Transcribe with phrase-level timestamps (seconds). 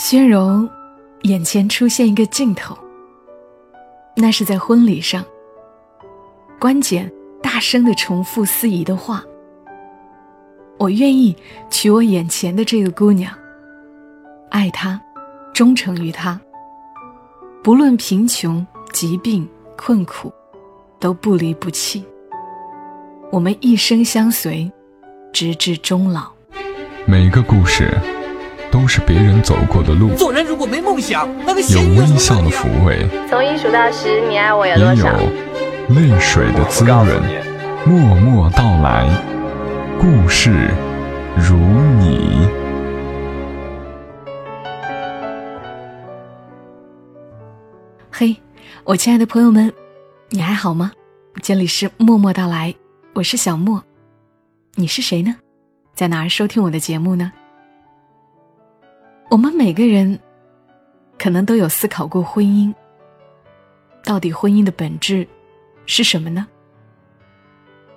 [0.00, 0.70] 薛荣
[1.22, 2.78] 眼前出现一个镜头，
[4.14, 5.24] 那是在婚礼上，
[6.60, 9.24] 关简大声的重复司仪的话
[10.78, 11.36] ：“我愿意
[11.68, 13.34] 娶我眼前的这个姑娘，
[14.50, 15.00] 爱她，
[15.52, 16.40] 忠诚于她，
[17.60, 20.32] 不论贫穷、疾病、困苦，
[21.00, 22.04] 都不离不弃。
[23.32, 24.70] 我们一生相随，
[25.32, 26.30] 直至终老。”
[27.04, 27.98] 每一个故事
[28.70, 34.94] 都是别人走过的路，做人如果没梦想，那个有微笑的抚慰，从一数到十，你爱我有多少？
[34.94, 37.06] 也有泪水的滋润。
[37.86, 39.08] 默默到来，
[39.98, 40.68] 故事
[41.36, 42.46] 如你。
[48.10, 48.36] 嘿，
[48.84, 49.72] 我亲爱的朋友们，
[50.28, 50.92] 你还好吗？
[51.40, 52.74] 这里是默默到来，
[53.14, 53.82] 我是小莫，
[54.74, 55.36] 你是谁呢？
[55.94, 57.32] 在哪儿收听我的节目呢？
[59.30, 60.18] 我们每个人
[61.18, 62.74] 可能都有思考过婚姻，
[64.02, 65.26] 到底婚姻的本质
[65.84, 66.46] 是什么呢？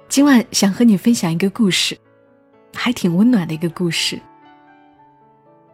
[0.09, 1.97] 今晚想和你分享一个故事，
[2.73, 4.19] 还挺温暖的一个故事。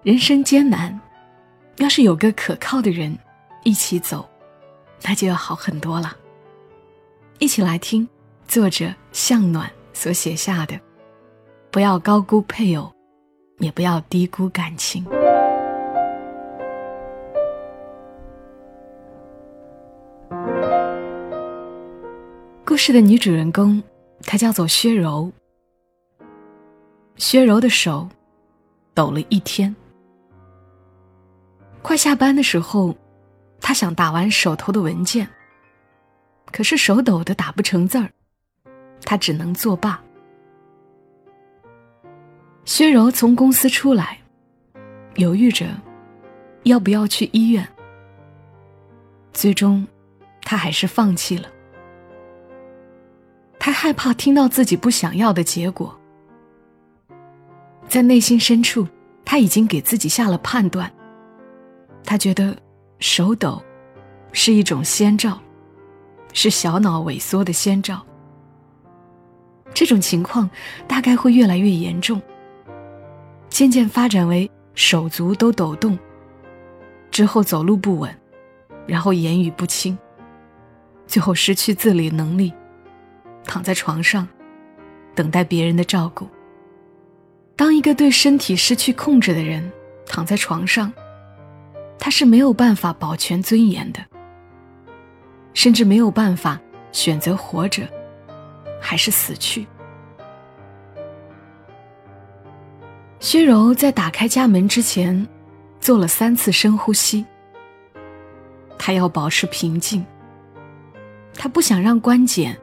[0.03, 0.99] 人生艰难，
[1.77, 3.17] 要是有个可靠的人
[3.63, 4.29] 一起走，
[5.01, 6.15] 那就要好很多了。
[7.39, 8.07] 一起来听
[8.47, 10.79] 作者向暖所写下的。
[11.71, 12.91] 不要高估配偶，
[13.57, 15.03] 也不要低估感情。
[22.77, 23.81] 故事的女主人公，
[24.21, 25.33] 她叫做薛柔。
[27.15, 28.07] 薛柔的手
[28.93, 29.75] 抖了一天。
[31.81, 32.95] 快下班的时候，
[33.59, 35.27] 她想打完手头的文件，
[36.51, 38.11] 可是手抖的打不成字儿，
[39.03, 39.99] 她只能作罢。
[42.63, 44.19] 薛柔从公司出来，
[45.15, 45.65] 犹豫着
[46.61, 47.67] 要不要去医院。
[49.33, 49.83] 最终，
[50.43, 51.49] 她还是放弃了。
[53.67, 55.93] 他害怕听到自己不想要的结果，
[57.89, 58.87] 在内心深处，
[59.25, 60.89] 他已经给自己下了判断。
[62.05, 62.55] 他觉得
[62.99, 63.61] 手抖
[64.31, 65.37] 是一种先兆，
[66.31, 68.01] 是小脑萎缩的先兆。
[69.73, 70.49] 这种情况
[70.87, 72.21] 大概会越来越严重。
[73.49, 75.99] 渐渐发展为手足都抖动，
[77.11, 78.17] 之后走路不稳，
[78.85, 79.97] 然后言语不清，
[81.05, 82.53] 最后失去自理能力，
[83.47, 84.27] 躺在床上，
[85.15, 86.27] 等待别人的照顾。
[87.55, 89.71] 当一个对身体失去控制的人
[90.05, 90.93] 躺在床上，
[91.97, 93.99] 他是没有办法保全尊严的，
[95.55, 96.59] 甚至没有办法
[96.91, 97.87] 选择活着，
[98.79, 99.65] 还是死去。
[103.19, 105.27] 薛柔在打开家门之前，
[105.79, 107.25] 做了三次深呼吸。
[108.77, 110.05] 她要保持平静。
[111.33, 112.55] 她不想让关简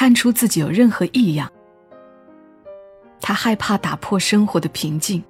[0.00, 1.52] 看出自己有任何异样。
[3.20, 5.22] 他害怕打破生活的平静。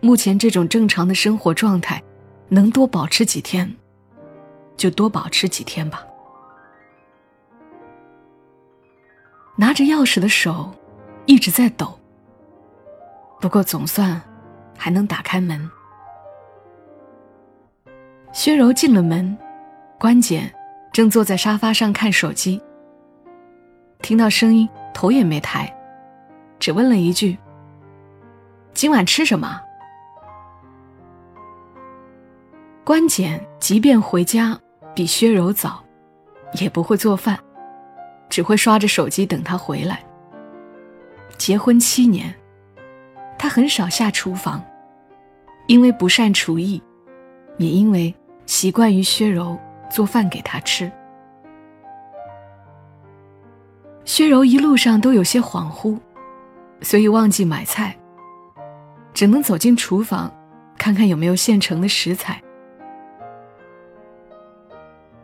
[0.00, 2.02] 目前这种正常的生活状态，
[2.48, 3.70] 能多保持几天，
[4.74, 6.02] 就多保持几天吧。
[9.54, 10.72] 拿着钥匙的手
[11.26, 12.00] 一直在抖。
[13.38, 14.18] 不过总算
[14.78, 15.70] 还能打开门。
[18.32, 19.36] 薛柔进了门，
[19.98, 20.50] 关姐
[20.90, 22.58] 正坐在沙发上看手机。
[24.02, 25.72] 听到声音，头也没抬，
[26.58, 27.38] 只问了一句
[28.74, 29.60] ：“今晚吃什么？”
[32.84, 34.58] 关简即便回家
[34.94, 35.84] 比薛柔早，
[36.60, 37.38] 也不会做饭，
[38.28, 40.02] 只会刷着手机等他回来。
[41.38, 42.34] 结婚七年。
[43.38, 44.62] 他很少下厨房，
[45.66, 46.82] 因为不善厨艺，
[47.56, 49.58] 也因为习惯于薛柔
[49.88, 50.92] 做饭给他吃。
[54.04, 55.98] 薛柔一路上都有些恍惚，
[56.82, 57.96] 所以忘记买菜，
[59.14, 60.32] 只能走进厨房，
[60.76, 62.42] 看看有没有现成的食材。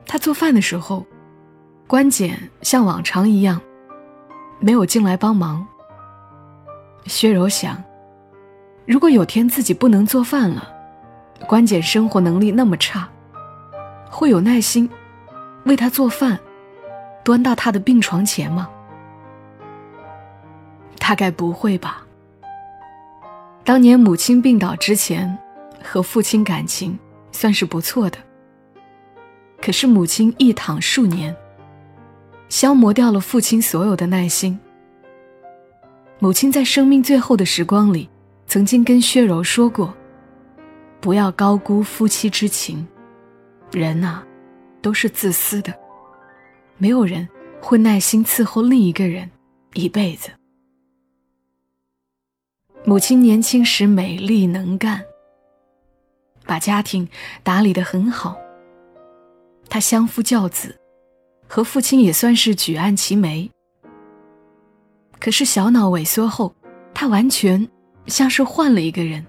[0.07, 1.05] 他做饭的时候，
[1.87, 3.61] 关简像往常一样，
[4.61, 5.67] 没有进来帮忙。
[7.07, 7.83] 薛柔想。
[8.87, 10.73] 如果有天自己不能做饭了，
[11.49, 13.09] 关简生活能力那么差，
[14.09, 14.89] 会有耐心
[15.65, 16.39] 为他做饭，
[17.25, 18.71] 端到他的病床前吗？
[21.07, 22.05] 大概不会吧。
[23.63, 25.39] 当年母亲病倒之前，
[25.81, 26.99] 和父亲感情
[27.31, 28.19] 算是不错的。
[29.63, 31.33] 可是母亲一躺数年，
[32.49, 34.59] 消磨掉了父亲所有的耐心。
[36.19, 38.11] 母亲在生命最后的时光里。
[38.49, 39.95] 曾经跟薛柔说过
[41.01, 42.87] ：“不要高估夫妻之情。
[43.71, 44.23] 人呐，
[44.81, 45.73] 都是自私的，
[46.79, 47.29] 没有人
[47.61, 49.29] 会耐心伺候另一个人
[49.75, 50.31] 一辈子。
[52.85, 55.05] 母亲年轻时美丽能干，
[56.45, 57.09] 把家庭
[57.43, 58.37] 打理得很好。
[59.69, 60.79] 她相夫教子，
[61.49, 63.51] 和父亲也算是举案齐眉。
[65.19, 66.55] 可是小脑萎缩后，
[66.95, 67.69] 她完全
[68.07, 69.27] 像是换了一个人，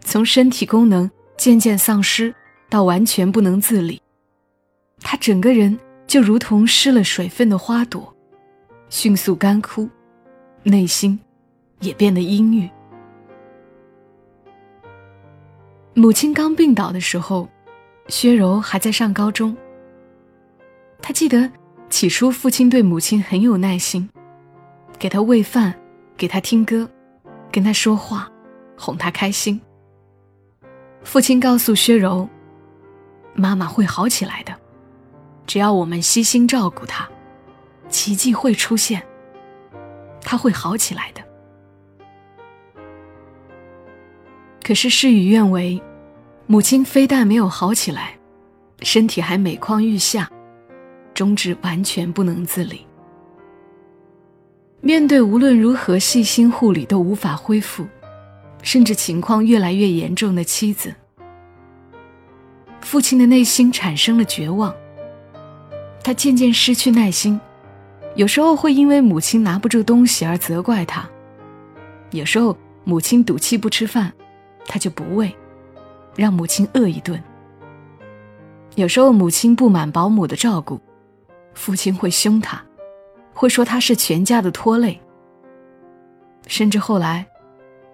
[0.00, 2.34] 从身体功能渐渐丧失
[2.68, 4.02] 到完全不能自理，
[5.00, 8.14] 她整个人就如同失了水分的花朵，
[8.90, 9.88] 迅速干枯，
[10.64, 11.18] 内心
[11.80, 12.68] 也变得阴郁。
[15.94, 17.48] 母亲刚病倒的时候。
[18.08, 19.54] 薛柔还在上高中。
[21.02, 21.52] 他记得
[21.90, 24.08] 起初父亲对母亲很有耐心，
[24.98, 25.74] 给她喂饭，
[26.16, 26.88] 给她听歌，
[27.52, 28.26] 跟她说话，
[28.78, 29.60] 哄她开心。
[31.04, 32.26] 父亲告诉薛柔
[33.36, 34.54] ：“妈妈会好起来的，
[35.46, 37.06] 只要我们悉心照顾她，
[37.90, 39.06] 奇迹会出现，
[40.22, 41.22] 她会好起来的。”
[44.68, 45.80] 可是事与愿违。
[46.46, 48.12] 母亲非但没有好起来，
[48.82, 50.30] 身体还每况愈下，
[51.14, 52.86] 终至完全不能自理。
[54.82, 57.86] 面对无论如何细心护理都无法恢复，
[58.62, 60.94] 甚至情况越来越严重的妻子，
[62.82, 64.74] 父亲的内心产生了绝望。
[66.04, 67.40] 他渐渐失去耐心，
[68.16, 71.08] 有时候会因为母亲拿不住东西而责怪他；
[72.10, 72.54] 有时候
[72.84, 74.12] 母亲赌气不吃饭，
[74.68, 75.34] 他就不喂。
[76.14, 77.22] 让母亲饿一顿。
[78.74, 80.80] 有时候母亲不满保姆的照顾，
[81.54, 82.60] 父亲会凶他，
[83.32, 85.00] 会说他是全家的拖累。
[86.48, 87.24] 甚至后来，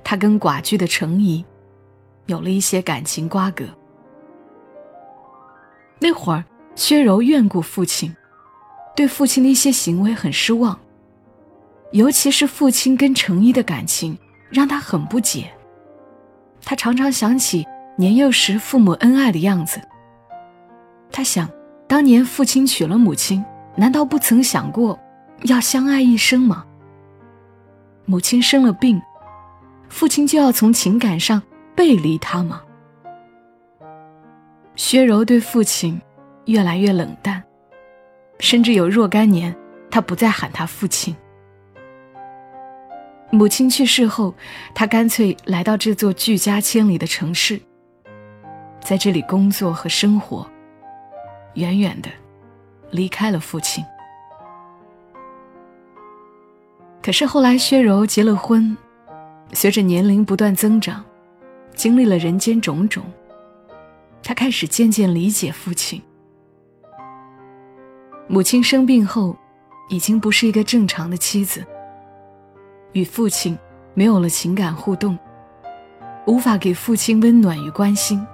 [0.03, 1.45] 他跟寡居的程姨
[2.27, 3.67] 有了一些感情瓜葛。
[5.99, 6.43] 那会儿，
[6.75, 8.15] 薛柔怨过父亲，
[8.97, 10.79] 对父亲的一些行为很失望，
[11.93, 14.17] 尤其是父亲跟程姨的感情
[14.49, 15.51] 让他很不解。
[16.65, 17.67] 他常常想起。
[17.97, 19.81] 年幼时父母恩爱的样子，
[21.13, 21.49] 他想，
[21.87, 23.45] 当年父亲娶了母亲，
[23.77, 24.99] 难道不曾想过
[25.43, 26.65] 要相爱一生吗？
[28.05, 29.01] 母亲生了病，
[29.89, 31.41] 父亲就要从情感上
[31.77, 32.63] 背离他吗？
[34.75, 36.01] 薛柔对父亲
[36.47, 37.41] 越来越冷淡，
[38.41, 39.55] 甚至有若干年，
[39.89, 41.15] 他不再喊他父亲。
[43.35, 44.33] 母亲去世后，
[44.73, 47.61] 他干脆来到这座距家千里的城市。
[48.81, 50.49] 在这里工作和生活，
[51.55, 52.09] 远远的
[52.93, 53.85] 离开了父亲。
[57.03, 58.77] 可是后来，薛柔结了婚，
[59.53, 61.05] 随着年龄不断增长，
[61.75, 63.03] 经历了人间种种，
[64.23, 66.01] 她开始渐渐理解父亲。
[68.29, 69.37] 母亲生病后，
[69.89, 71.67] 已经不是一个正常的妻子，
[72.95, 73.57] 与父亲
[73.93, 75.19] 没有了情感互动，
[76.27, 78.25] 无法给父亲温暖与关心。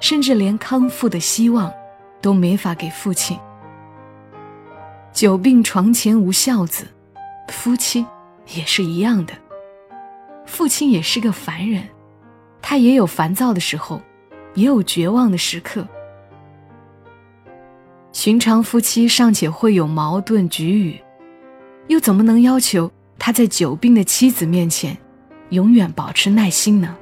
[0.00, 1.72] 甚至连康复的希望
[2.20, 3.38] 都没法给父亲。
[5.12, 6.86] 久病床前无孝子，
[7.48, 8.04] 夫妻
[8.54, 9.32] 也是一样的。
[10.44, 11.84] 父亲也是个凡人，
[12.60, 14.00] 他也有烦躁的时候，
[14.54, 15.86] 也有绝望的时刻。
[18.12, 21.00] 寻常夫妻尚且会有矛盾局语，
[21.86, 22.90] 又怎么能要求
[23.24, 24.94] 他在久病的妻子面前
[25.48, 26.94] 永远保持耐心呢？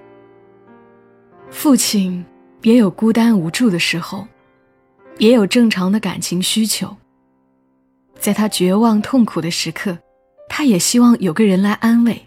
[1.51, 2.25] 父亲。
[2.63, 4.25] 也有孤单无助的时候，
[5.19, 6.97] 也有正常的感情需求。
[8.21, 9.99] 在他绝望痛苦的时刻，
[10.49, 12.25] 他也希望有个人来安慰。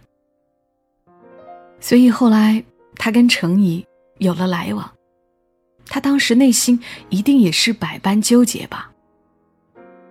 [1.79, 2.61] 所以后来
[2.97, 3.85] 他跟程怡
[4.17, 4.91] 有了来往，
[5.85, 8.91] 他当时内心一定也是百般纠结吧，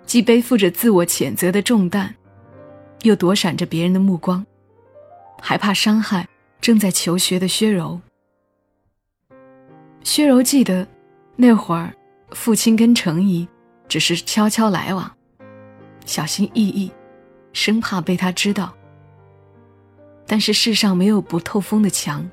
[0.06, 2.14] 既背负着自我谴责的重担，
[3.04, 4.44] 又躲闪着别人的目光，
[5.40, 6.26] 害怕伤害
[6.61, 8.00] 正在求学的薛柔。
[10.02, 10.87] 薛柔记得，
[11.37, 11.94] 那会儿，
[12.30, 13.46] 父亲跟程怡
[13.88, 15.11] 只是悄悄来往，
[16.06, 16.90] 小心翼翼，
[17.52, 18.75] 生怕被他知道。
[20.26, 22.28] 但是世上没有不透风的墙。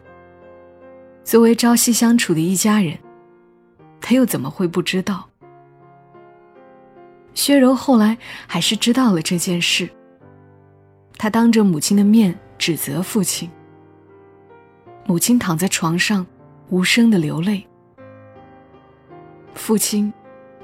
[1.26, 2.98] 作为朝夕相处的一家人，
[4.00, 5.28] 他又怎么会不知道？
[7.34, 9.90] 薛柔后来还是知道了这件事。
[11.22, 13.48] 他当着母亲的面指责父亲，
[15.06, 16.26] 母亲躺在床上。
[16.70, 17.68] 无声的流泪，
[19.54, 20.12] 父亲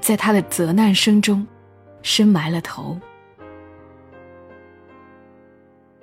[0.00, 1.46] 在他的责难声中
[2.02, 2.98] 深埋了头。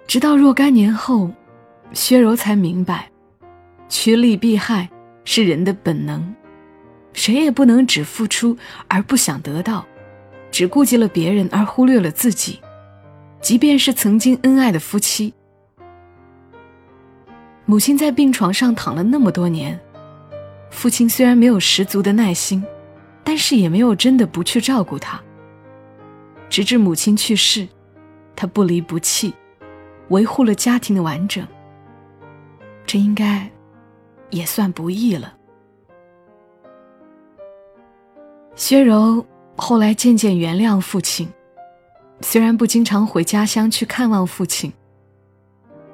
[0.07, 1.29] 直到若干年后，
[1.91, 3.11] 薛柔才明白，
[3.89, 4.87] 趋利避害
[5.25, 6.33] 是人的本能，
[7.11, 8.55] 谁也不能只付出
[8.87, 9.85] 而不想得到，
[10.49, 12.61] 只顾及了别人而忽略了自己。
[13.45, 15.31] 即便是曾经恩爱的夫妻，
[17.67, 19.79] 母亲在病床上躺了那么多年，
[20.71, 22.65] 父亲虽然没有十足的耐心，
[23.23, 25.21] 但是也没有真的不去照顾她。
[26.49, 27.67] 直至母亲去世，
[28.35, 29.31] 他不离不弃，
[30.09, 31.47] 维护了家庭的完整。
[32.83, 33.47] 这应该
[34.31, 35.31] 也算不易了。
[38.55, 39.23] 薛柔
[39.55, 41.31] 后来渐渐原谅父亲，
[42.21, 44.71] 虽然不经常回家乡去看望父亲，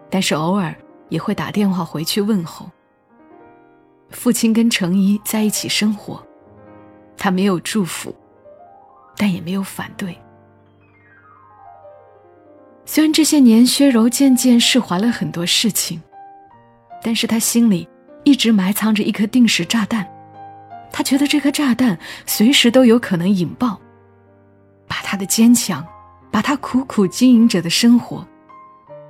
[0.10, 0.74] 但是偶尔
[1.10, 2.70] 也会打电话回去问候。
[4.12, 6.22] 父亲跟程怡在一起生活，
[7.18, 8.16] 他没有祝福，
[9.16, 10.18] 但也没有反对。
[12.86, 16.02] 虽然这些年薛柔渐渐释怀了很多事情，
[17.02, 17.88] 但是他心里
[18.24, 20.06] 一直埋藏着一颗定时炸弹。
[20.92, 23.80] 他觉得这颗炸弹随时都有可能引爆，
[24.88, 25.86] 把他的坚强，
[26.32, 28.26] 把他苦苦经营着的生活，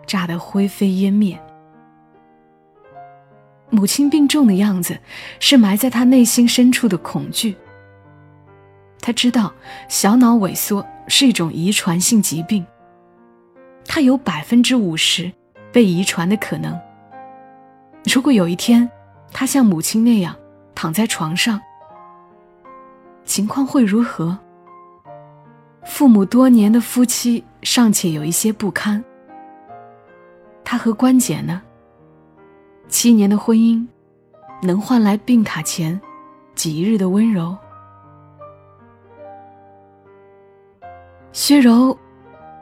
[0.07, 1.39] 炸得灰飞烟灭。
[3.69, 4.99] 母亲病重的样子，
[5.39, 7.55] 是埋在他内心深处的恐惧。
[8.99, 9.53] 他知道
[9.87, 12.65] 小脑萎缩是一种遗传性疾病。
[13.85, 15.31] 他有百分之五十
[15.71, 16.77] 被遗传的可能。
[18.13, 18.89] 如果有一天，
[19.31, 20.35] 他像母亲那样
[20.75, 21.59] 躺在床上，
[23.23, 24.37] 情况会如何？
[25.83, 29.03] 父母多年的夫妻尚且有一些不堪，
[30.63, 31.61] 他和关姐呢？
[32.87, 33.85] 七年的婚姻，
[34.61, 35.99] 能换来病榻前
[36.55, 37.57] 几日的温柔？
[41.31, 41.97] 薛柔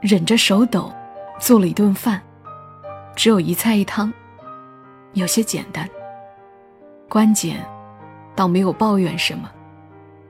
[0.01, 0.91] 忍着手抖。
[1.39, 2.21] 做了一顿饭，
[3.15, 4.11] 只有一菜一汤，
[5.13, 5.89] 有些简单。
[7.07, 7.65] 关简
[8.35, 9.49] 倒没有抱怨什么，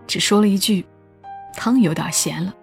[0.05, 0.85] 只说了一句
[1.57, 2.53] ：“汤有点咸了。”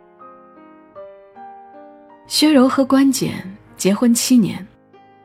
[2.26, 3.32] 薛柔和关简
[3.76, 4.66] 结婚七年，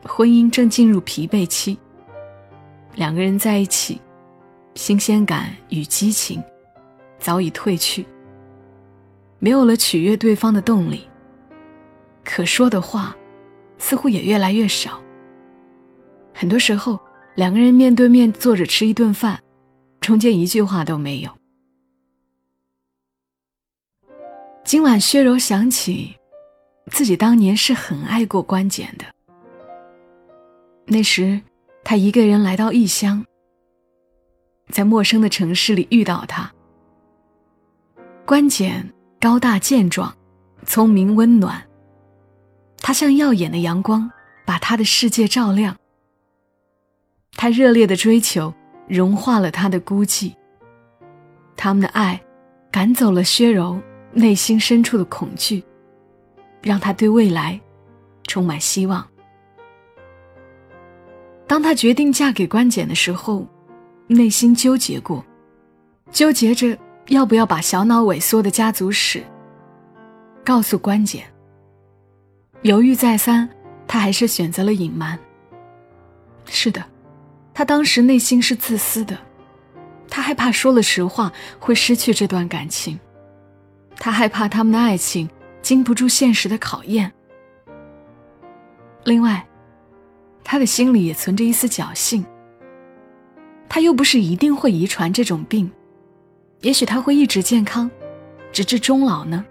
[0.04, 1.78] 婚姻正进入疲惫期。
[2.94, 4.00] 两个人在一起，
[4.76, 6.42] 新鲜感与激情
[7.18, 8.06] 早已褪去，
[9.40, 11.10] 没有了取悦对方的动力。
[12.24, 13.16] 可说的话，
[13.80, 15.02] 似乎也越来越少。
[16.36, 17.00] 很多时候，
[17.36, 19.42] 两个人面对面坐着吃一顿饭，
[20.02, 21.32] 中间一句话都没有。
[24.64, 26.16] 今晚，薛柔想起
[26.90, 29.06] 自己当年是很爱过关简的。
[30.86, 31.40] 那时，
[31.84, 33.26] 他一个人来到异乡，
[34.70, 36.52] 在陌生的城市里遇到他。
[38.26, 40.14] 关简高大健壮，
[40.66, 41.62] 聪明温暖。
[42.78, 44.10] 他像耀眼的阳光，
[44.46, 45.78] 把他的世界照亮。
[47.34, 48.54] 他热烈的追求
[48.88, 50.34] 融化了他的孤寂。
[51.56, 52.20] 他们的爱
[52.72, 53.80] 赶走了薛柔
[54.14, 55.64] 内心深处的恐惧，
[56.62, 57.60] 让他对未来
[58.28, 59.06] 充满希望。
[61.48, 63.46] 当他决定嫁给关简的时候，
[64.08, 65.26] 内心纠结过，
[66.12, 66.78] 纠结着
[67.08, 69.22] 要不要把小脑萎缩的家族史
[70.46, 71.26] 告诉关简。
[72.62, 73.50] 犹豫再三，
[73.88, 75.20] 他还是选择了隐瞒。
[76.46, 76.84] 是的，
[77.54, 79.18] 他当时内心是自私的，
[80.08, 83.00] 他害怕说了实话会失去这段感情，
[83.98, 85.30] 他害怕他们的爱情
[85.62, 87.12] 经不住现实的考验。
[89.04, 89.46] 另外，
[90.44, 92.26] 他的心里也存着一丝侥幸。
[93.70, 95.72] 他又不是一定会遗传这种病，
[96.62, 97.90] 也许他会一直健康，
[98.52, 99.46] 直至终老呢。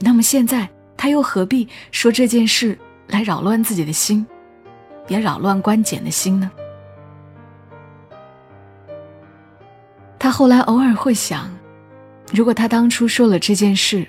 [0.00, 0.68] 那么现在。
[0.98, 2.76] 他又何必说这件事
[3.08, 4.26] 来扰乱自己的心，
[5.08, 6.50] 也扰乱关简的心呢？
[10.18, 11.54] 他后来偶尔会想，
[12.32, 14.08] 如果他当初说了这件事，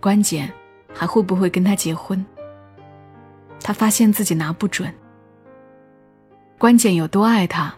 [0.00, 0.52] 关简
[0.94, 2.24] 还会不会跟他结婚？
[3.60, 4.92] 他发现自己拿不准。
[6.56, 7.74] 关简有多爱他，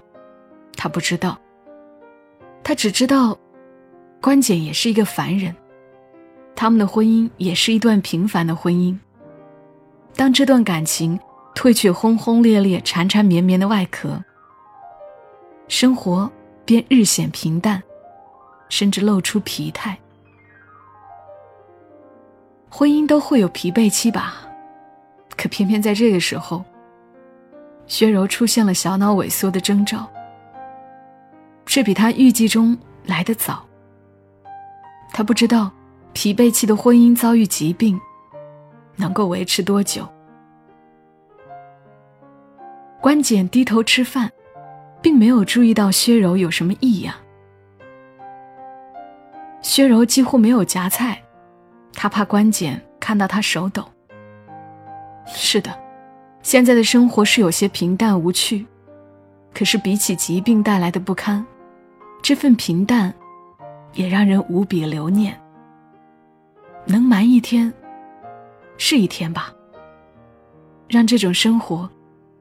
[0.76, 1.38] 他不知道。
[2.62, 3.36] 他只知道，
[4.20, 5.54] 关简也是一个凡人。
[6.54, 8.96] 他们的婚姻也是一段平凡的婚姻。
[10.14, 11.18] 当这段感情
[11.54, 14.22] 褪去轰轰烈烈、缠缠绵绵的外壳，
[15.68, 16.30] 生活
[16.66, 17.82] 便日显平淡，
[18.68, 19.98] 甚至露出疲态。
[22.70, 24.36] 婚姻都会有疲惫期吧？
[25.36, 26.64] 可偏偏在这个时候，
[27.86, 30.08] 薛柔出现了小脑萎缩的征兆，
[31.66, 33.64] 这比他预计中来得早。
[35.12, 35.70] 他不知道。
[36.12, 37.98] 疲惫期的婚姻遭遇疾病，
[38.96, 40.04] 能够维持多久？
[43.00, 44.28] 关简低头吃饭，
[45.00, 47.14] 并没有注意到薛柔有什么异样。
[49.62, 51.22] 薛柔几乎没有夹菜，
[51.92, 53.84] 他怕关简看到他手抖。
[55.26, 55.70] 是的，
[56.42, 58.66] 现在的生活是有些平淡无趣，
[59.54, 61.44] 可是比起疾病带来的不堪，
[62.22, 63.14] 这份平淡
[63.92, 65.38] 也让人无比留念。
[66.86, 67.72] 能瞒一天，
[68.78, 69.52] 是一天吧。
[70.88, 71.88] 让这种生活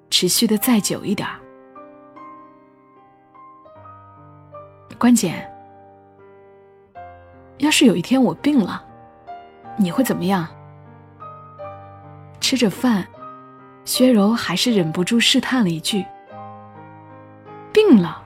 [0.10, 1.40] 持续的再久一点儿。
[4.98, 5.48] 关简，
[7.60, 8.84] 要是有一天我病了，
[9.80, 10.46] 你会怎么样？
[12.42, 13.08] 吃着饭，
[13.86, 16.06] 薛柔还是忍不住试探了一句
[17.72, 18.22] ：“病了？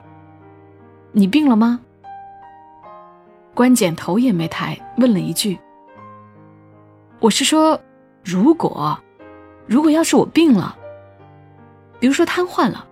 [1.12, 1.78] 你病了吗？”
[3.54, 5.56] 关简头也没抬，问了一句
[7.20, 7.80] ：“我是说，
[8.24, 8.98] 如果。”
[9.66, 10.76] 如果要是我病了，
[11.98, 12.86] 比如说瘫痪了，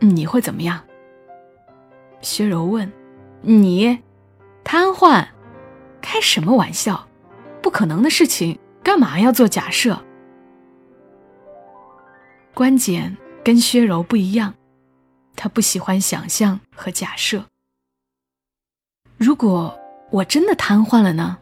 [0.00, 0.78] 你会怎么样？
[2.20, 2.92] 薛柔问
[3.40, 3.98] ：“你
[4.62, 5.26] 瘫痪？
[6.02, 7.07] 开什么玩笑？
[7.62, 9.98] 不可能的事情，干嘛要做假设？”
[12.54, 14.54] 关简跟薛柔不一样，
[15.36, 17.44] 他不喜欢想象和假设。
[19.16, 19.78] 如果
[20.10, 21.38] 我真的瘫痪了呢？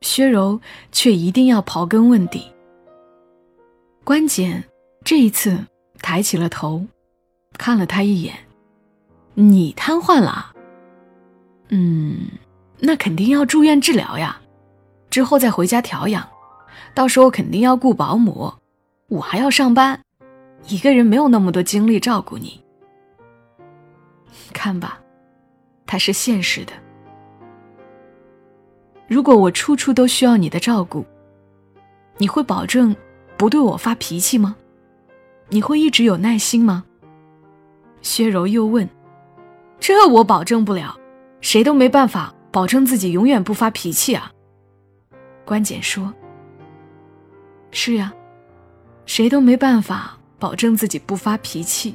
[0.00, 0.60] 薛柔
[0.90, 2.52] 却一定要刨根问底。
[4.02, 4.64] 关简
[5.04, 5.56] 这一次
[6.00, 6.84] 抬起了头，
[7.56, 8.34] 看了他一眼
[9.34, 10.52] ：“你瘫痪了？
[11.68, 12.28] 嗯，
[12.80, 14.41] 那肯定要住院治疗呀，
[15.12, 16.26] 之后再回家调养。
[16.94, 18.52] 到时候肯定要雇保姆，
[19.08, 20.00] 我还要上班，
[20.66, 22.60] 一个人没有那么多精力照顾你。
[24.54, 24.98] 看吧，
[25.86, 26.72] 他是现实的。
[29.06, 31.04] 如果我处处都需要你的照顾，
[32.16, 32.96] 你会保证？”
[33.36, 34.54] 不对我发脾气吗？
[35.48, 36.84] 你会一直有耐心吗？
[38.00, 38.88] 薛柔又问
[39.80, 40.96] ：“这我保证不了，
[41.40, 44.31] 谁都没办法保证自己永远不发脾气啊。”
[45.44, 46.12] 关简说
[47.70, 48.12] ：“是呀，
[49.06, 51.94] 谁都没办法保证自己不发脾气。”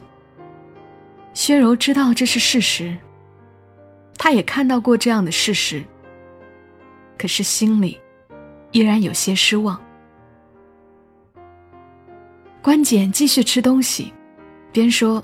[1.34, 2.98] 薛柔知道这是事实，
[4.18, 5.84] 他也看到过这样的事实，
[7.18, 8.00] 可是心里
[8.72, 9.80] 依然有些失望。
[12.62, 14.12] 关简继续吃东西，
[14.72, 15.24] 边说：“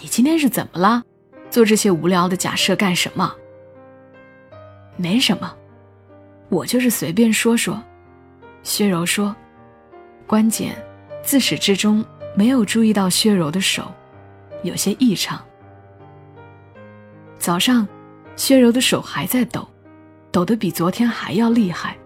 [0.00, 1.02] 你今天是怎么了？
[1.50, 3.34] 做这些无聊的假设干什么
[4.96, 5.56] ？”“没什么，
[6.52, 7.82] 我就是随便说说。”
[8.62, 9.34] 薛柔说。
[10.26, 10.74] 关简
[11.22, 13.92] 自始至终没有注意到薛柔的手
[14.62, 15.42] 有些异常。
[17.38, 17.86] 早上，
[18.36, 19.68] 薛柔的手还在抖，
[20.30, 21.96] 抖得比昨天还要厉害。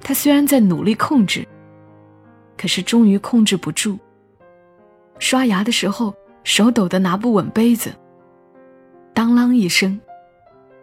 [0.00, 1.46] 他虽然在努力控制。
[2.56, 3.98] 可是终于控制不住。
[5.18, 7.92] 刷牙的时候，手抖得拿不稳杯子。
[9.12, 10.00] 当啷一声，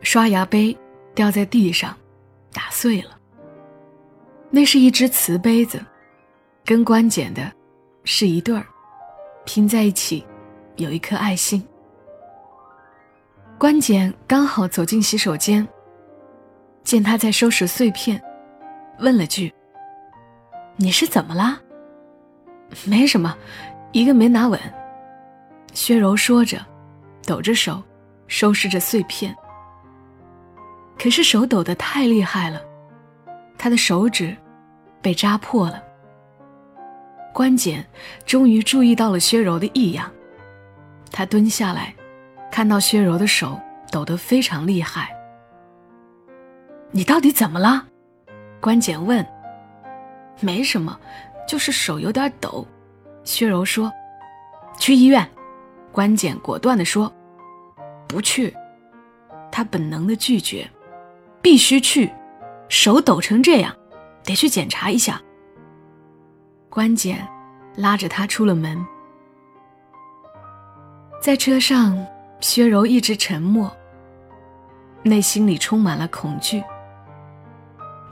[0.02, 0.78] 刷牙杯
[1.16, 1.96] 掉在地上，
[2.52, 3.18] 打碎了。
[4.50, 5.84] 那是一只瓷杯子，
[6.66, 7.52] 跟关简的
[8.04, 8.66] 是一对儿，
[9.46, 10.26] 拼在一起
[10.76, 11.66] 有一颗爱心。
[13.58, 15.66] 关简刚好走进洗手间，
[16.84, 18.22] 见他在收拾碎片，
[19.00, 19.54] 问了句。
[20.76, 21.60] 你是怎么啦？
[22.86, 23.38] 没什么，
[23.92, 24.60] 一个没拿稳。
[25.74, 26.58] 薛柔说着，
[27.26, 27.82] 抖着手
[28.28, 29.36] 收拾着碎片。
[31.02, 32.62] 可是手抖得太厉害了，
[33.58, 34.38] 他的手指
[35.02, 35.82] 被扎破了。
[37.34, 37.84] 关简
[38.24, 40.12] 终于注意到了薛柔的异样，
[41.12, 41.92] 他蹲下来，
[42.52, 43.60] 看到薛柔的手
[43.92, 45.10] 抖得非常厉害。
[46.92, 47.84] 你到底怎么了？
[48.60, 49.26] 关简问。
[50.40, 51.00] 没什么，
[51.48, 52.64] 就是手有点抖。
[53.24, 53.92] 薛柔说
[54.78, 55.28] ：“去医院。”
[55.92, 57.12] 关简果断地说
[58.08, 58.56] ：“不去。”
[59.52, 60.70] 他本能的拒绝
[61.42, 62.12] ：“必须去，
[62.70, 63.76] 手抖成这样，
[64.24, 65.22] 得去检查一下。”
[66.70, 67.28] 关简
[67.76, 68.86] 拉着他出了门。
[71.22, 71.98] 在车上，
[72.40, 73.72] 薛柔一直沉默，
[75.04, 76.64] 内心里充满了恐惧。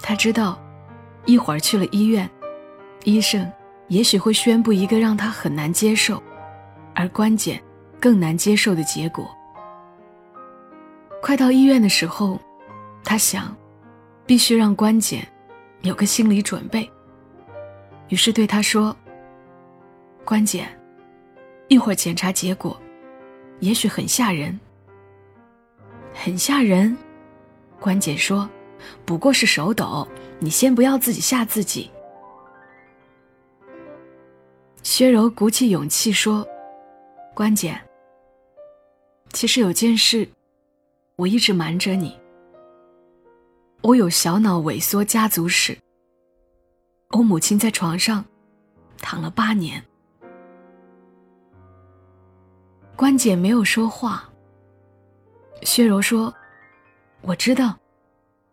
[0.02, 0.60] 他知道。
[1.26, 2.28] 一会儿去了医院，
[3.04, 3.48] 医生
[3.90, 6.24] 也许会宣布一个让他很难接受，
[6.96, 7.62] 而关简
[8.00, 9.30] 更难接受的结果。
[11.22, 12.40] 快到医院的时候，
[13.04, 13.56] 他想，
[14.26, 15.28] 必须让关简
[15.82, 16.90] 有个心理准备。
[18.10, 18.96] 于是对他说
[20.26, 20.68] ：“关简，
[21.68, 22.80] 一会儿检查结果，
[23.60, 24.60] 也许很吓人。”
[26.14, 26.98] 很吓人，
[27.80, 28.50] 关简说
[29.06, 30.08] ：“不过是手抖。”
[30.42, 31.92] 你先不要自己吓自己。
[34.84, 36.48] 薛柔鼓起勇气说
[37.36, 37.78] ：“关姐，
[39.34, 40.26] 其实有件事，
[41.18, 42.18] 我一直瞒着你。
[43.82, 45.78] 我有小脑萎缩家族史。
[47.12, 48.24] 我母亲在床上
[48.98, 49.82] 躺了八年。”
[52.96, 54.30] 关姐没有说话。
[55.64, 56.34] 薛柔说
[57.22, 57.78] ：“我知道，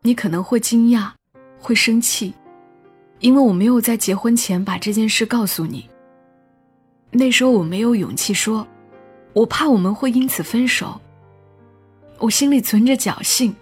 [0.02, 1.10] 你可能会惊讶，
[1.58, 2.32] 会生气，
[3.20, 5.88] 因为我没有在结婚前把这件事告诉你。
[7.10, 8.66] 那时候我没有勇气说，
[9.32, 11.00] 我怕我们会因此分手。
[12.18, 13.54] 我心里存着侥幸，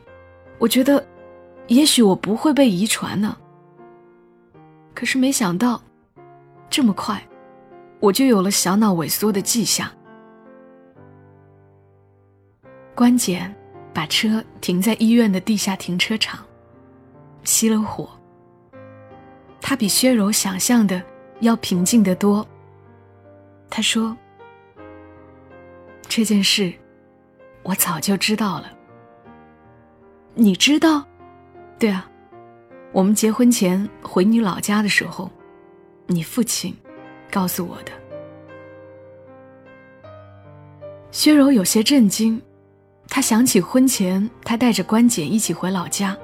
[0.58, 1.04] 我觉得，
[1.68, 3.36] 也许我不会被遗传呢。
[4.94, 5.82] 可是没想到，
[6.70, 7.20] 这么快，
[8.00, 9.90] 我就有了小脑萎缩的迹象。”
[12.94, 13.52] 关姐
[13.92, 16.44] 把车停在医院的地下停车场，
[17.44, 18.08] 熄了火。
[19.60, 21.02] 他比薛柔想象的
[21.40, 22.46] 要平静得多。
[23.68, 24.16] 他说
[26.06, 26.72] ：“这件事，
[27.62, 28.70] 我早就知道了。
[30.34, 31.04] 你知道？
[31.84, 32.08] 对啊，
[32.92, 35.30] 我们结婚前回你老家的时候，
[36.06, 36.74] 你父亲
[37.30, 37.92] 告诉我的。”
[41.12, 42.40] 薛柔有些震惊。
[43.06, 46.16] 他想起婚前，他带着关简一起回老家。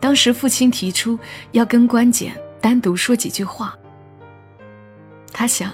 [0.00, 1.18] 当时父亲提出
[1.52, 3.76] 要跟关简单独说几句话。
[5.30, 5.70] 他想，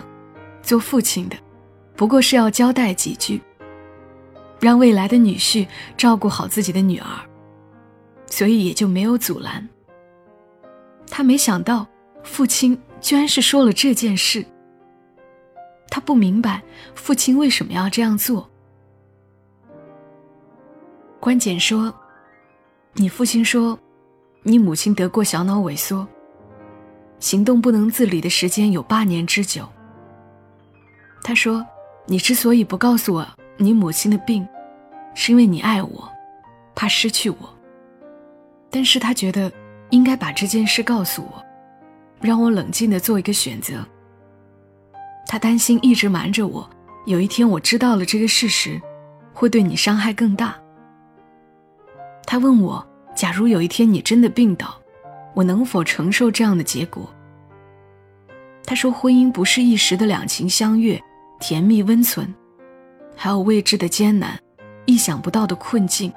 [0.63, 1.37] 做父亲的，
[1.95, 3.41] 不过是要交代几句，
[4.59, 5.65] 让未来的女婿
[5.97, 7.07] 照顾好自己的女儿，
[8.33, 9.69] 所以也就没有阻拦。
[11.07, 11.87] 他没想到，
[12.25, 14.43] 父亲居然是说了这件事。
[15.91, 16.63] 他不明白
[16.95, 18.49] 父亲为什么要这样做。
[21.21, 21.95] 关简说
[22.97, 23.79] ：“你父亲说，
[24.43, 26.09] 你母亲得过小脑萎缩，
[27.21, 29.69] 行动不能自理的时间有八年之久。
[31.23, 31.63] 他说，
[32.07, 34.49] 你之所以不告诉我你母亲的病，
[35.15, 36.11] 是因为你爱我，
[36.75, 37.59] 怕失去我。
[38.73, 39.53] 但是他觉得
[39.91, 41.45] 应该把这件事告诉我，
[42.21, 43.87] 让我冷静的做一个选择。
[45.29, 46.69] 他担心一直瞒着我，
[47.05, 48.81] 有一天我知道了这个事实，
[49.35, 50.57] 会对你伤害更大。”
[52.27, 54.81] 他问我：“假如有一天你真的病倒，
[55.35, 57.07] 我能否承受这样的结果？”
[58.65, 60.99] 他说：“婚姻不是一时的两情相悦、
[61.41, 62.33] 甜蜜温存，
[63.15, 64.39] 还有未知的艰难、
[64.87, 66.11] 意想不到的困境，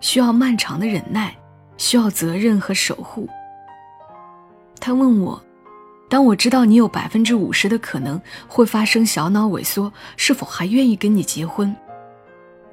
[0.00, 1.34] 需要漫长的忍耐，
[1.78, 3.26] 需要责任和守护。”
[4.78, 5.42] 他问我
[6.10, 11.74] ：“当我知道你有百分之五十的可能会发生小脑萎缩，是否还愿意跟你结婚？”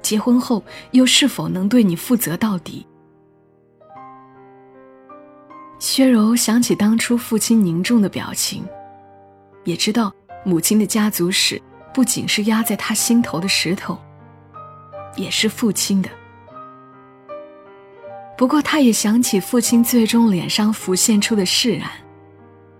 [0.02, 2.86] 结婚后又是否能对你负责到底？
[5.80, 8.64] 薛柔想起当初父亲凝重的表情，
[9.64, 10.12] 也知道
[10.44, 11.60] 母亲的家族史
[11.92, 13.98] 不仅是压在他心头的石头，
[15.16, 16.08] 也是父亲的。
[18.36, 21.90] 不过，他也想起父亲最终脸上浮现出的释然，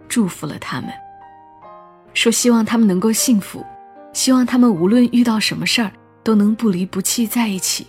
[0.08, 0.90] 祝福了他们，
[2.14, 3.64] 说希望他们能够幸福，
[4.12, 5.90] 希望他们无论遇到什么事儿。
[6.26, 7.86] 都能不离不弃在一起。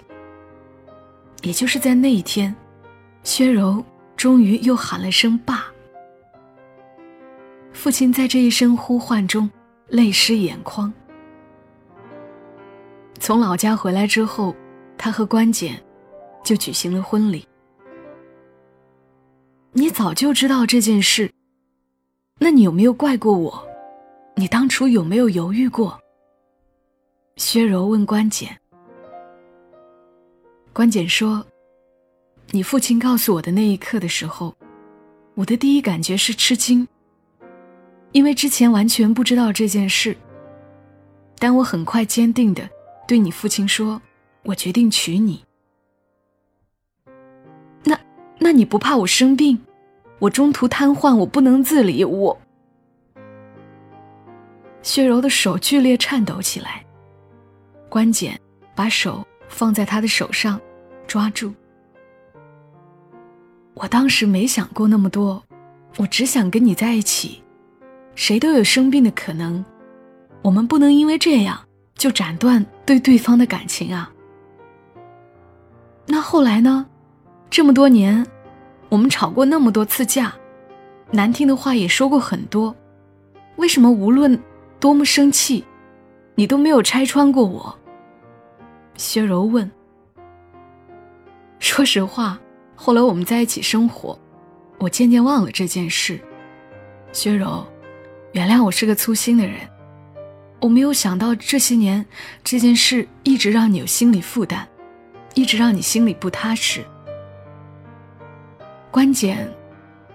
[1.42, 2.56] 也就是在那一天，
[3.24, 3.84] 薛柔
[4.16, 5.66] 终于又喊了声“爸”。
[7.74, 9.50] 父亲在这一声呼唤中
[9.88, 10.94] 泪湿眼眶。
[13.20, 14.56] 从老家回来之后，
[15.00, 15.82] 他和关简
[16.44, 17.44] 就举行了婚礼。
[19.78, 21.32] 你早就知道这件事，
[22.40, 23.68] 那你有没有怪过我？
[24.36, 26.02] 你当初有没有犹豫过？
[27.36, 28.58] 薛柔问关简
[30.74, 31.46] ：“关简说，
[32.50, 34.52] 你父亲告诉我的那一刻的时候，
[35.36, 36.88] 我的第一感觉是吃惊，
[38.14, 40.18] 因为之前完全不知道这件事。
[41.38, 42.68] 但我很快坚定的
[43.08, 44.02] 对你父亲说，
[44.42, 45.46] 我决定娶你。
[47.84, 47.96] 那，
[48.40, 49.62] 那你不怕我生病，
[50.20, 52.38] 我中途瘫痪，我不能自理，我……”
[54.82, 56.84] 薛柔的手剧烈颤抖起来。
[57.90, 58.40] 关简
[58.76, 60.60] 把手放在他的手上，
[61.08, 61.54] 抓住。
[63.74, 65.44] 我当时没想过那么多，
[65.98, 67.44] 我只想跟你在一起。
[68.16, 69.64] 谁都有生病的可能，
[70.42, 71.60] 我们不能因为这样
[71.96, 74.12] 就斩断对对方的感情啊。
[76.08, 76.88] 那后来呢？
[77.50, 78.26] 这么多年，
[78.90, 80.34] 我们吵过那么多次架，
[81.12, 82.76] 难听的话也说过很多，
[83.58, 84.40] 为什么无论
[84.80, 85.66] 多么生气？
[86.36, 87.78] 你都没有拆穿过我。
[88.96, 89.70] 薛柔问
[91.60, 92.40] ：“说实话，
[92.76, 94.18] 后来我们在一起生活，
[94.78, 96.20] 我渐渐忘了这件事。
[97.12, 97.66] 薛柔，
[98.34, 99.56] 原谅我是个粗心的人，
[100.62, 102.06] 我没有想到这些年
[102.44, 104.68] 这件事一直让你有心理负担，
[105.34, 106.86] 一直让你心里不踏实。
[108.98, 109.48] 关简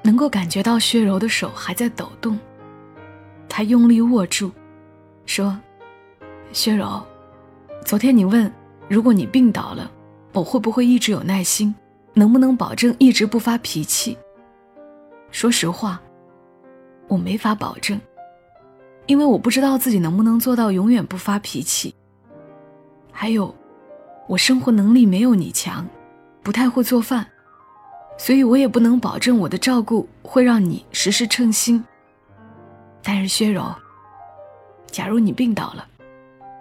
[0.03, 2.37] 能够感觉到薛柔的手还在抖动，
[3.49, 4.51] 他用力握住，
[5.25, 5.57] 说
[6.53, 7.01] ：“薛柔，
[7.85, 8.53] 昨天你问，
[8.89, 9.89] 如果你病倒了，
[10.33, 11.73] 我会不会一直有耐心，
[12.13, 14.19] 能不能保证一直不发脾气？
[15.31, 16.03] 说实话，
[17.07, 18.01] 我没法保证，
[19.07, 21.95] 因为我不知道自己能不能做到永远不发脾气。
[23.13, 23.55] 还有，
[24.27, 25.87] 我生活能力没有你强，
[26.43, 27.25] 不太会做饭。”
[28.17, 31.85] 所以我也不能保证我的照顾会让你时时称心。
[33.03, 33.75] 但是薛柔，
[34.87, 35.85] 假如你病倒了，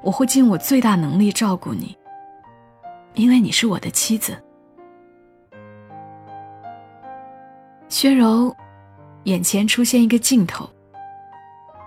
[0.02, 1.96] 我会尽我最大能力照顾你，
[3.14, 4.36] 因为你是我的妻子。
[7.90, 8.56] 薛柔，
[9.26, 10.68] 眼前出现一个镜头，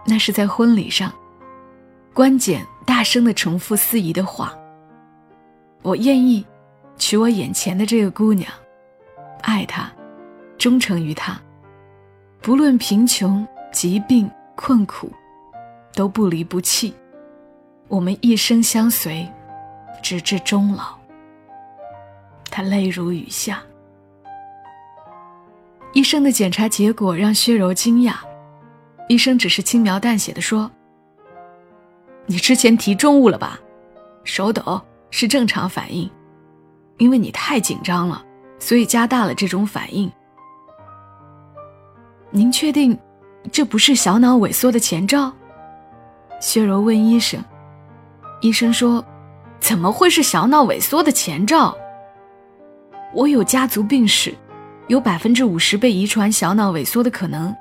[0.07, 1.13] 那是在婚礼上，
[2.13, 4.57] 关简大声的重复司仪的话
[5.83, 6.47] ：“我愿意
[6.97, 8.49] 娶我眼前的这个姑娘。”
[9.47, 9.93] 爱他，
[10.57, 11.39] 忠诚于他，
[12.41, 15.13] 不论贫穷、疾病、困苦，
[15.93, 16.95] 都不离不弃。
[17.89, 19.31] 我们一生相随，
[20.03, 20.97] 直至终老。
[22.51, 23.63] 他泪如雨下。
[25.93, 28.15] 医生的检查结果让薛柔惊讶，
[29.11, 30.71] 医生只是轻描淡写的说
[32.25, 33.61] ：“你之前提重物了吧？
[34.25, 34.81] 手抖
[35.11, 36.11] 是正常反应，
[36.97, 38.25] 因为你太紧张了。”
[38.59, 40.11] 所以加大了这种反应。
[42.31, 42.99] 您确定
[43.53, 45.33] 这不是小脑萎缩的前兆？
[46.41, 47.43] 薛柔问医生。
[48.41, 49.05] 医生说
[49.61, 51.77] ：“怎么会是小脑萎缩的前兆？
[53.15, 54.35] 我有家族病史，
[54.89, 57.55] 有百分之五十被遗传小脑萎缩的可能。”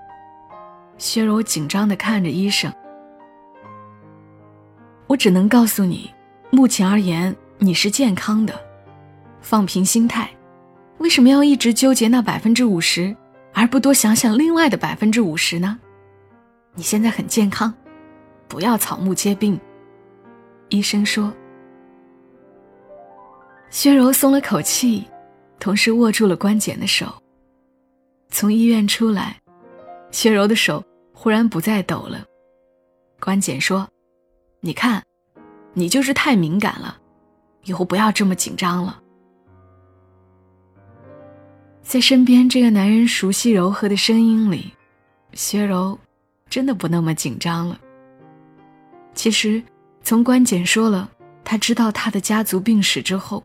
[0.97, 2.73] 薛柔紧张的看着医生。
[5.07, 6.09] 我只能告诉你，
[6.49, 8.53] 目前而言你是健康的，
[9.41, 10.29] 放平心态。
[11.03, 13.13] 为什么要一直纠结那百分之五十，
[13.53, 15.77] 而不多想想另外的百分之五十呢？
[16.75, 17.73] 你现在很健康，
[18.47, 19.59] 不要草木皆兵。
[20.69, 21.31] 医生说。
[23.69, 25.03] 薛柔松了口气，
[25.59, 27.13] 同时握住了关简的手。
[28.29, 29.35] 从医院出来，
[30.09, 30.81] 薛柔的手
[31.13, 32.23] 忽然不再抖了。
[33.19, 33.85] 关简说
[34.63, 35.03] ：“你看，
[35.73, 36.97] 你就是太敏感了，
[37.65, 39.01] 以后不要这么紧张了。”
[41.83, 44.73] 在身边这个男人熟悉柔和的声音里，
[45.33, 45.97] 薛柔
[46.49, 47.79] 真的不那么紧张了。
[49.13, 49.61] 其实，
[50.01, 51.07] 从关简说了
[51.43, 53.43] 他知道他的家族病史之后，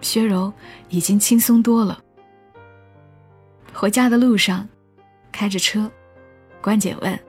[0.00, 0.52] 薛柔
[0.88, 2.02] 已经轻松多了。
[3.72, 4.66] 回家的路上，
[5.30, 5.88] 开着车，
[6.60, 7.20] 关简问：“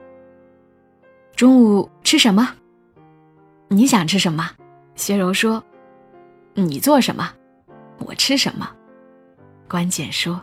[1.36, 2.52] 中午吃什么？
[3.68, 4.50] 你想吃什么？”
[4.96, 5.62] 薛柔说
[6.54, 7.32] ：“你做什么，
[7.98, 8.68] 我吃什么。”
[9.68, 10.40] 关简说：“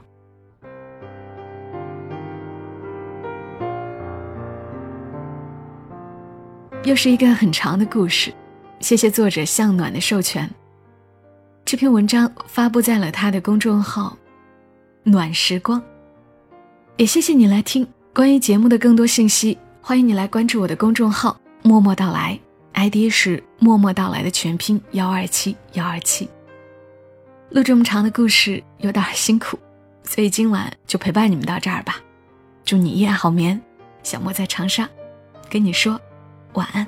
[6.83, 8.33] 又是一个很长的故事，
[8.79, 10.49] 谢谢作者向暖的授权。
[11.63, 14.17] 这篇文章发布在了他的公众号
[15.03, 15.81] ‘暖时光’，
[16.97, 17.87] 也谢谢你来听。
[18.13, 22.37] 关于节目的更多信息，欢迎你来关注我的公众号‘默默到来
[22.73, 26.29] ’，ID 是‘默默到来’的全拼幺二七幺二七。”
[27.53, 29.59] 录这么长的故事有点辛苦，
[30.03, 32.01] 所以今晚就陪伴你们到这儿吧。
[32.65, 33.61] 祝你一夜好眠，
[34.01, 34.89] 小莫在长沙，
[35.51, 36.01] 跟你说
[36.53, 36.87] 晚安。